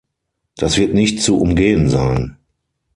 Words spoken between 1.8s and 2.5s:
sein.